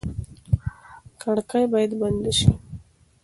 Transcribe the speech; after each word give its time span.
کړکۍ 1.21 1.63
باید 1.73 1.91
بنده 2.01 2.31
شي. 2.37 2.49